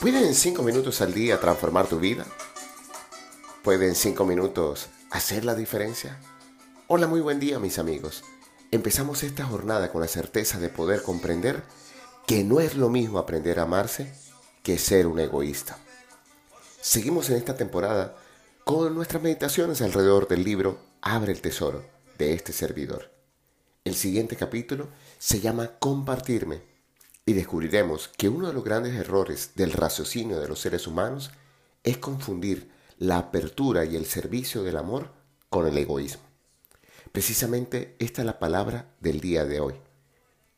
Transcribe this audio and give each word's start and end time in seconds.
¿Pueden 0.00 0.34
cinco 0.34 0.62
minutos 0.62 1.00
al 1.00 1.14
día 1.14 1.40
transformar 1.40 1.86
tu 1.86 1.98
vida? 1.98 2.26
¿Pueden 3.62 3.94
cinco 3.94 4.26
minutos 4.26 4.88
hacer 5.10 5.42
la 5.46 5.54
diferencia? 5.54 6.20
Hola, 6.86 7.06
muy 7.06 7.20
buen 7.20 7.40
día 7.40 7.58
mis 7.58 7.78
amigos. 7.78 8.22
Empezamos 8.70 9.22
esta 9.22 9.46
jornada 9.46 9.90
con 9.90 10.02
la 10.02 10.06
certeza 10.08 10.58
de 10.58 10.68
poder 10.68 11.02
comprender 11.02 11.62
que 12.26 12.44
no 12.44 12.60
es 12.60 12.74
lo 12.74 12.90
mismo 12.90 13.18
aprender 13.18 13.58
a 13.58 13.62
amarse 13.62 14.12
que 14.62 14.76
ser 14.76 15.06
un 15.06 15.18
egoísta. 15.18 15.78
Seguimos 16.82 17.30
en 17.30 17.36
esta 17.36 17.56
temporada 17.56 18.16
con 18.64 18.94
nuestras 18.94 19.22
meditaciones 19.22 19.80
alrededor 19.80 20.28
del 20.28 20.44
libro 20.44 20.78
Abre 21.00 21.32
el 21.32 21.40
Tesoro 21.40 21.82
de 22.18 22.34
este 22.34 22.52
servidor. 22.52 23.10
El 23.82 23.94
siguiente 23.94 24.36
capítulo 24.36 24.88
se 25.18 25.40
llama 25.40 25.78
Compartirme 25.78 26.75
y 27.26 27.32
descubriremos 27.32 28.08
que 28.16 28.28
uno 28.28 28.46
de 28.46 28.54
los 28.54 28.64
grandes 28.64 28.94
errores 28.94 29.50
del 29.56 29.72
raciocinio 29.72 30.38
de 30.38 30.48
los 30.48 30.60
seres 30.60 30.86
humanos 30.86 31.32
es 31.82 31.98
confundir 31.98 32.70
la 32.98 33.18
apertura 33.18 33.84
y 33.84 33.96
el 33.96 34.06
servicio 34.06 34.62
del 34.62 34.76
amor 34.76 35.10
con 35.50 35.66
el 35.66 35.76
egoísmo. 35.76 36.22
Precisamente 37.10 37.96
esta 37.98 38.22
es 38.22 38.26
la 38.26 38.38
palabra 38.38 38.94
del 39.00 39.20
día 39.20 39.44
de 39.44 39.60
hoy, 39.60 39.74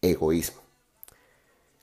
egoísmo. 0.02 0.60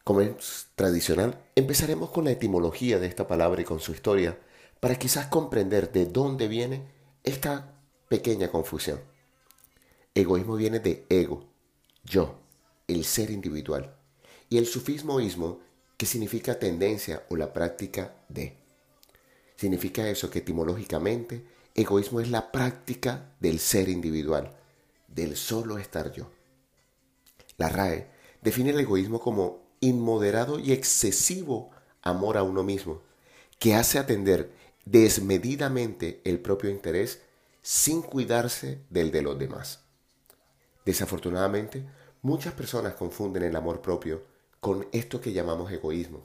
Como 0.04 0.22
es 0.22 0.68
tradicional, 0.76 1.42
empezaremos 1.56 2.12
con 2.12 2.26
la 2.26 2.32
etimología 2.32 3.00
de 3.00 3.08
esta 3.08 3.28
palabra 3.28 3.62
y 3.62 3.66
con 3.66 3.80
su 3.80 3.92
historia 3.92 4.38
para 4.80 5.00
quizás 5.00 5.28
comprender 5.28 5.92
de 5.92 6.06
dónde 6.06 6.48
viene 6.48 6.84
esta 7.24 7.74
pequeña 8.08 8.52
confusión. 8.52 9.02
Egoísmo 10.14 10.56
viene 10.56 10.80
de 10.80 11.08
ego, 11.10 11.44
yo, 12.04 12.36
el 12.88 13.04
ser 13.04 13.32
individual, 13.32 13.96
y 14.50 14.58
el 14.58 14.66
sufismoísmo, 14.66 15.60
que 15.98 16.06
significa 16.06 16.60
tendencia 16.60 17.26
o 17.30 17.36
la 17.36 17.54
práctica 17.54 18.16
de. 18.30 18.58
Significa 19.56 20.08
eso 20.10 20.30
que 20.30 20.40
etimológicamente 20.40 21.46
egoísmo 21.74 22.22
es 22.22 22.30
la 22.30 22.52
práctica 22.52 23.34
del 23.40 23.60
ser 23.60 23.90
individual, 23.90 24.56
del 25.08 25.36
solo 25.36 25.78
estar 25.78 26.12
yo. 26.12 26.30
La 27.58 27.70
RAE 27.70 28.08
define 28.42 28.72
el 28.72 28.80
egoísmo 28.80 29.20
como 29.20 29.66
inmoderado 29.80 30.60
y 30.60 30.72
excesivo 30.72 31.72
amor 32.02 32.38
a 32.38 32.44
uno 32.44 32.64
mismo, 32.64 33.02
que 33.60 33.76
hace 33.76 34.00
atender 34.00 34.52
desmedidamente 34.86 36.22
el 36.24 36.40
propio 36.40 36.70
interés 36.70 37.22
sin 37.62 38.02
cuidarse 38.02 38.82
del 38.90 39.12
de 39.12 39.22
los 39.22 39.40
demás. 39.40 39.82
Desafortunadamente, 40.86 41.86
muchas 42.22 42.54
personas 42.54 42.94
confunden 42.94 43.44
el 43.44 43.56
amor 43.56 43.82
propio 43.82 44.35
con 44.66 44.88
esto 44.94 45.22
que 45.22 45.32
llamamos 45.32 45.72
egoísmo, 45.72 46.24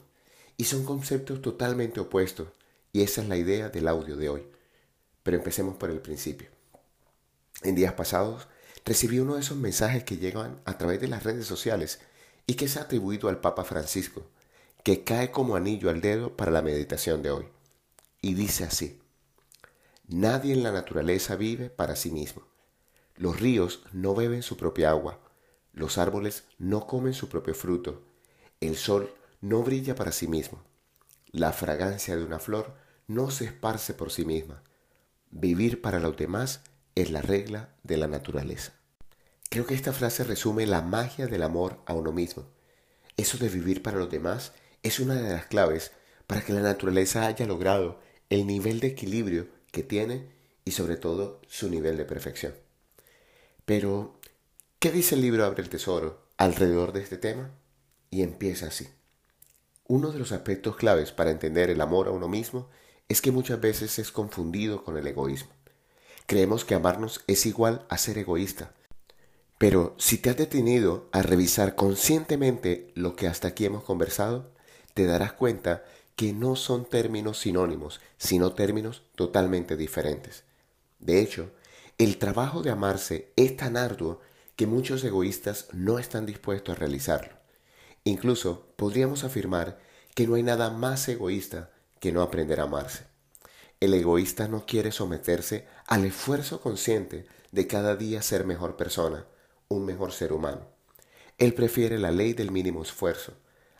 y 0.57 0.63
son 0.63 0.83
conceptos 0.83 1.43
totalmente 1.43 1.99
opuestos, 1.99 2.47
y 2.91 3.03
esa 3.03 3.21
es 3.21 3.27
la 3.27 3.37
idea 3.37 3.69
del 3.69 3.87
audio 3.87 4.17
de 4.17 4.29
hoy. 4.29 4.47
Pero 5.21 5.37
empecemos 5.37 5.75
por 5.75 5.91
el 5.91 5.99
principio. 5.99 6.49
En 7.61 7.75
días 7.75 7.93
pasados 7.93 8.47
recibí 8.83 9.19
uno 9.19 9.35
de 9.35 9.41
esos 9.41 9.57
mensajes 9.57 10.03
que 10.03 10.17
llegan 10.17 10.59
a 10.65 10.79
través 10.79 10.99
de 10.99 11.07
las 11.07 11.23
redes 11.23 11.45
sociales 11.45 11.99
y 12.47 12.55
que 12.55 12.65
es 12.65 12.77
atribuido 12.77 13.29
al 13.29 13.41
Papa 13.41 13.63
Francisco, 13.63 14.25
que 14.83 15.03
cae 15.03 15.29
como 15.29 15.55
anillo 15.55 15.91
al 15.91 16.01
dedo 16.01 16.35
para 16.35 16.49
la 16.49 16.63
meditación 16.63 17.21
de 17.21 17.29
hoy. 17.29 17.45
Y 18.21 18.33
dice 18.33 18.63
así, 18.63 18.99
Nadie 20.07 20.53
en 20.53 20.63
la 20.63 20.71
naturaleza 20.71 21.35
vive 21.35 21.69
para 21.69 21.95
sí 21.95 22.09
mismo. 22.09 22.41
Los 23.17 23.39
ríos 23.39 23.83
no 23.91 24.15
beben 24.15 24.41
su 24.41 24.57
propia 24.57 24.89
agua, 24.89 25.19
los 25.73 25.99
árboles 25.99 26.45
no 26.57 26.87
comen 26.87 27.13
su 27.13 27.29
propio 27.29 27.53
fruto, 27.53 28.01
el 28.61 28.77
sol 28.77 29.13
no 29.41 29.63
brilla 29.63 29.95
para 29.95 30.11
sí 30.11 30.27
mismo, 30.27 30.63
la 31.31 31.51
fragancia 31.51 32.15
de 32.15 32.23
una 32.23 32.39
flor 32.39 32.73
no 33.07 33.31
se 33.31 33.45
esparce 33.45 33.93
por 33.93 34.11
sí 34.11 34.25
misma. 34.25 34.63
Vivir 35.31 35.81
para 35.81 35.99
los 35.99 36.15
demás 36.15 36.61
es 36.95 37.09
la 37.09 37.21
regla 37.21 37.69
de 37.83 37.97
la 37.97 38.07
naturaleza. 38.07 38.73
Creo 39.49 39.65
que 39.65 39.73
esta 39.73 39.93
frase 39.93 40.23
resume 40.23 40.65
la 40.65 40.81
magia 40.81 41.27
del 41.27 41.43
amor 41.43 41.81
a 41.85 41.93
uno 41.93 42.11
mismo. 42.11 42.47
Eso 43.17 43.37
de 43.37 43.49
vivir 43.49 43.81
para 43.81 43.97
los 43.97 44.09
demás 44.09 44.53
es 44.83 44.99
una 44.99 45.15
de 45.15 45.29
las 45.29 45.45
claves 45.45 45.91
para 46.27 46.41
que 46.41 46.53
la 46.53 46.61
naturaleza 46.61 47.27
haya 47.27 47.45
logrado 47.45 47.99
el 48.29 48.47
nivel 48.47 48.79
de 48.79 48.87
equilibrio 48.87 49.47
que 49.71 49.83
tiene 49.83 50.29
y 50.63 50.71
sobre 50.71 50.97
todo 50.97 51.41
su 51.47 51.69
nivel 51.69 51.97
de 51.97 52.05
perfección. 52.05 52.53
Pero, 53.65 54.19
¿qué 54.79 54.91
dice 54.91 55.15
el 55.15 55.21
libro 55.21 55.45
Abre 55.45 55.63
el 55.63 55.69
Tesoro 55.69 56.27
alrededor 56.37 56.91
de 56.91 57.01
este 57.01 57.17
tema? 57.17 57.51
Y 58.11 58.21
empieza 58.21 58.67
así. 58.67 58.87
Uno 59.87 60.11
de 60.11 60.19
los 60.19 60.31
aspectos 60.31 60.75
claves 60.75 61.11
para 61.11 61.31
entender 61.31 61.69
el 61.69 61.81
amor 61.81 62.07
a 62.07 62.11
uno 62.11 62.27
mismo 62.27 62.69
es 63.09 63.21
que 63.21 63.31
muchas 63.31 63.59
veces 63.59 63.97
es 63.97 64.11
confundido 64.11 64.83
con 64.83 64.97
el 64.97 65.07
egoísmo. 65.07 65.51
Creemos 66.27 66.63
que 66.63 66.75
amarnos 66.75 67.23
es 67.27 67.45
igual 67.45 67.85
a 67.89 67.97
ser 67.97 68.17
egoísta. 68.17 68.73
Pero 69.57 69.95
si 69.97 70.17
te 70.17 70.29
has 70.29 70.37
detenido 70.37 71.09
a 71.11 71.21
revisar 71.21 71.75
conscientemente 71.75 72.91
lo 72.95 73.15
que 73.15 73.27
hasta 73.27 73.49
aquí 73.49 73.65
hemos 73.65 73.83
conversado, 73.83 74.51
te 74.93 75.05
darás 75.05 75.33
cuenta 75.33 75.83
que 76.15 76.33
no 76.33 76.55
son 76.55 76.85
términos 76.85 77.39
sinónimos, 77.39 77.99
sino 78.17 78.53
términos 78.53 79.03
totalmente 79.15 79.77
diferentes. 79.77 80.43
De 80.99 81.19
hecho, 81.19 81.51
el 81.97 82.17
trabajo 82.17 82.61
de 82.61 82.71
amarse 82.71 83.31
es 83.35 83.57
tan 83.57 83.77
arduo 83.77 84.19
que 84.55 84.67
muchos 84.67 85.03
egoístas 85.03 85.67
no 85.73 85.99
están 85.99 86.25
dispuestos 86.25 86.75
a 86.75 86.79
realizarlo. 86.79 87.40
Incluso 88.03 88.73
podríamos 88.75 89.23
afirmar 89.23 89.79
que 90.15 90.27
no 90.27 90.35
hay 90.35 90.43
nada 90.43 90.69
más 90.69 91.07
egoísta 91.07 91.71
que 91.99 92.11
no 92.11 92.21
aprender 92.21 92.59
a 92.59 92.63
amarse. 92.63 93.05
El 93.79 93.93
egoísta 93.93 94.47
no 94.47 94.65
quiere 94.65 94.91
someterse 94.91 95.67
al 95.87 96.05
esfuerzo 96.05 96.61
consciente 96.61 97.25
de 97.51 97.67
cada 97.67 97.95
día 97.95 98.21
ser 98.21 98.45
mejor 98.45 98.75
persona, 98.75 99.25
un 99.67 99.85
mejor 99.85 100.11
ser 100.11 100.33
humano. 100.33 100.67
Él 101.37 101.53
prefiere 101.53 101.97
la 101.97 102.11
ley 102.11 102.33
del 102.33 102.51
mínimo 102.51 102.83
esfuerzo, 102.83 103.33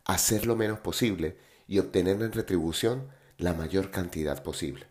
hacer 0.06 0.46
lo 0.46 0.56
menos 0.56 0.80
posible 0.80 1.38
y 1.68 1.80
obtener 1.80 2.22
en 2.22 2.32
retribución 2.32 3.10
la 3.38 3.54
mayor 3.54 3.92
cantidad 3.92 4.44
posible. 4.44 4.88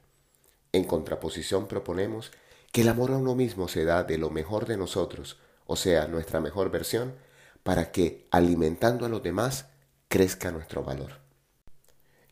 En 0.72 0.84
contraposición 0.84 1.66
proponemos 1.66 2.30
que 2.72 2.82
el 2.82 2.88
amor 2.88 3.10
a 3.10 3.16
uno 3.16 3.34
mismo 3.34 3.68
se 3.68 3.84
da 3.84 4.04
de 4.04 4.18
lo 4.18 4.30
mejor 4.30 4.66
de 4.66 4.76
nosotros, 4.76 5.38
o 5.66 5.76
sea, 5.76 6.06
nuestra 6.06 6.40
mejor 6.40 6.70
versión, 6.70 7.14
para 7.62 7.92
que, 7.92 8.26
alimentando 8.30 9.06
a 9.06 9.08
los 9.08 9.22
demás, 9.22 9.66
crezca 10.08 10.50
nuestro 10.50 10.82
valor. 10.82 11.20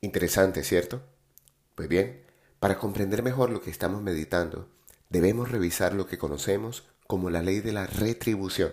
Interesante, 0.01 0.63
¿cierto? 0.65 1.03
Pues 1.75 1.89
bien, 1.89 2.25
para 2.61 2.79
comprender 2.79 3.23
mejor 3.23 3.51
lo 3.51 3.61
que 3.61 3.71
estamos 3.71 4.03
meditando, 4.03 4.69
debemos 5.11 5.51
revisar 5.51 5.95
lo 5.95 6.07
que 6.07 6.19
conocemos 6.19 6.85
como 7.07 7.31
la 7.31 7.43
ley 7.43 7.61
de 7.61 7.73
la 7.73 7.87
retribución, 7.87 8.73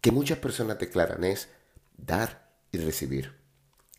que 0.00 0.10
muchas 0.10 0.38
personas 0.38 0.78
declaran 0.78 1.24
es 1.24 1.48
dar 1.96 2.50
y 2.72 2.78
recibir. 2.78 3.36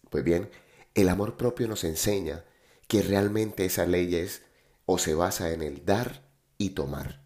Pues 0.09 0.23
bien, 0.23 0.49
el 0.93 1.09
amor 1.09 1.37
propio 1.37 1.67
nos 1.67 1.83
enseña 1.83 2.43
que 2.87 3.01
realmente 3.01 3.65
esa 3.65 3.85
ley 3.85 4.15
es 4.15 4.41
o 4.85 4.97
se 4.97 5.13
basa 5.13 5.51
en 5.51 5.61
el 5.61 5.85
dar 5.85 6.23
y 6.57 6.71
tomar. 6.71 7.21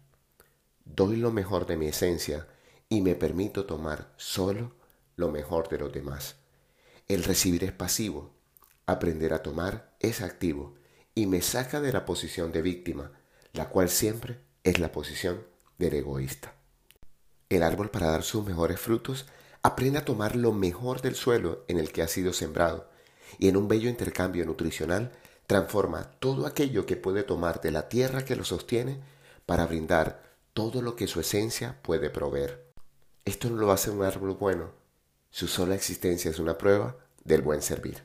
Doy 0.84 1.16
lo 1.16 1.32
mejor 1.32 1.66
de 1.66 1.76
mi 1.76 1.88
esencia 1.88 2.46
y 2.88 3.00
me 3.00 3.14
permito 3.14 3.66
tomar 3.66 4.12
solo 4.16 4.72
lo 5.16 5.30
mejor 5.30 5.68
de 5.68 5.78
los 5.78 5.92
demás. 5.92 6.36
El 7.08 7.24
recibir 7.24 7.64
es 7.64 7.72
pasivo, 7.72 8.32
aprender 8.86 9.32
a 9.32 9.42
tomar 9.42 9.94
es 10.00 10.20
activo 10.20 10.74
y 11.14 11.26
me 11.26 11.42
saca 11.42 11.80
de 11.80 11.92
la 11.92 12.04
posición 12.04 12.52
de 12.52 12.62
víctima, 12.62 13.12
la 13.52 13.68
cual 13.68 13.88
siempre 13.88 14.40
es 14.64 14.78
la 14.78 14.92
posición 14.92 15.44
del 15.78 15.94
egoísta. 15.94 16.54
El 17.48 17.62
árbol 17.62 17.90
para 17.90 18.10
dar 18.10 18.22
sus 18.22 18.44
mejores 18.44 18.80
frutos 18.80 19.26
aprende 19.62 19.98
a 19.98 20.04
tomar 20.04 20.36
lo 20.36 20.52
mejor 20.52 21.00
del 21.00 21.14
suelo 21.14 21.64
en 21.68 21.78
el 21.78 21.92
que 21.92 22.02
ha 22.02 22.08
sido 22.08 22.32
sembrado 22.32 22.90
y 23.38 23.48
en 23.48 23.56
un 23.56 23.68
bello 23.68 23.88
intercambio 23.88 24.44
nutricional 24.44 25.12
transforma 25.46 26.10
todo 26.18 26.46
aquello 26.46 26.86
que 26.86 26.96
puede 26.96 27.22
tomar 27.22 27.60
de 27.60 27.70
la 27.70 27.88
tierra 27.88 28.24
que 28.24 28.36
lo 28.36 28.44
sostiene 28.44 29.00
para 29.46 29.66
brindar 29.66 30.22
todo 30.52 30.82
lo 30.82 30.96
que 30.96 31.06
su 31.06 31.20
esencia 31.20 31.78
puede 31.82 32.10
proveer. 32.10 32.65
Esto 33.26 33.50
no 33.50 33.56
lo 33.56 33.72
hace 33.72 33.90
un 33.90 34.04
árbol 34.04 34.36
bueno, 34.36 34.70
su 35.30 35.48
sola 35.48 35.74
existencia 35.74 36.30
es 36.30 36.38
una 36.38 36.56
prueba 36.56 36.96
del 37.24 37.42
buen 37.42 37.60
servir. 37.60 38.04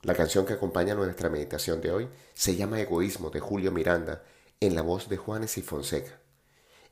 La 0.00 0.14
canción 0.14 0.46
que 0.46 0.54
acompaña 0.54 0.94
nuestra 0.94 1.28
meditación 1.28 1.82
de 1.82 1.92
hoy 1.92 2.08
se 2.32 2.56
llama 2.56 2.80
Egoísmo 2.80 3.28
de 3.28 3.40
Julio 3.40 3.72
Miranda 3.72 4.22
en 4.60 4.74
la 4.74 4.80
voz 4.80 5.10
de 5.10 5.18
Juanes 5.18 5.58
y 5.58 5.62
Fonseca. 5.62 6.18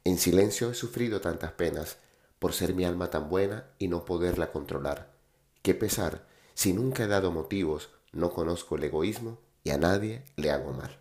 En 0.05 0.19
silencio 0.19 0.71
he 0.71 0.75
sufrido 0.75 1.23
tantas 1.23 1.53
penas 1.53 1.97
por 2.39 2.53
ser 2.53 2.75
mi 2.75 2.85
alma 2.85 3.09
tan 3.09 3.31
buena 3.31 3.71
y 3.79 3.89
no 3.89 4.05
poderla 4.05 4.53
controlar. 4.53 5.15
Qué 5.63 5.75
pesar 5.75 6.27
si 6.53 6.75
nunca 6.75 7.05
he 7.05 7.09
dado 7.09 7.33
motivos, 7.33 7.89
no 8.13 8.35
conozco 8.35 8.77
el 8.77 8.85
egoísmo 8.85 9.39
y 9.65 9.71
a 9.71 9.79
nadie 9.79 10.27
le 10.37 10.51
hago 10.51 10.75
mal. 10.75 10.99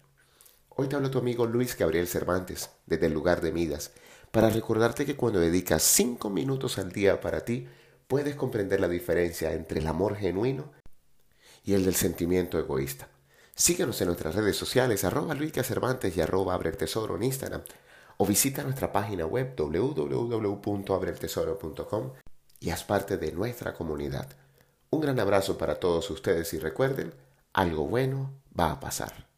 Hoy 0.70 0.88
te 0.88 0.96
habla 0.96 1.12
tu 1.12 1.20
amigo 1.20 1.48
Luis 1.48 1.78
Gabriel 1.78 2.08
Cervantes, 2.08 2.70
desde 2.86 3.08
el 3.08 3.14
lugar 3.14 3.42
de 3.42 3.52
Midas, 3.52 3.92
para 4.36 4.50
recordarte 4.50 5.06
que 5.06 5.16
cuando 5.16 5.40
dedicas 5.40 5.82
cinco 5.82 6.30
minutos 6.30 6.78
al 6.78 6.92
día 6.92 7.22
para 7.22 7.46
ti, 7.46 7.70
puedes 8.06 8.36
comprender 8.36 8.82
la 8.82 8.90
diferencia 8.90 9.54
entre 9.54 9.80
el 9.80 9.88
amor 9.88 10.18
genuino 10.18 10.74
y 11.64 11.74
el 11.74 11.86
del 11.86 11.96
sentimiento 11.96 12.60
egoísta. 12.60 13.08
Síguenos 13.56 14.02
en 14.02 14.08
nuestras 14.08 14.36
redes 14.36 14.58
sociales 14.58 15.06
arroba 15.06 15.36
Luis 15.36 15.54
Cervantes 15.54 16.18
y 16.18 16.22
arroba 16.22 16.54
Abre 16.54 16.72
el 16.72 16.76
Tesoro 16.76 17.16
en 17.16 17.24
Instagram 17.24 17.62
o 18.18 18.26
visita 18.26 18.62
nuestra 18.62 18.92
página 18.92 19.26
web 19.26 19.56
www.abreltesoro.com 19.56 22.12
y 22.60 22.72
haz 22.72 22.84
parte 22.84 23.16
de 23.16 23.32
nuestra 23.32 23.74
comunidad. 23.74 24.28
Un 24.90 25.00
gran 25.00 25.18
abrazo 25.18 25.58
para 25.58 25.80
todos 25.80 26.10
ustedes 26.10 26.54
y 26.54 26.60
recuerden, 26.60 27.14
algo 27.54 27.88
bueno 27.88 28.34
va 28.60 28.74
a 28.74 28.82
pasar. 28.82 29.34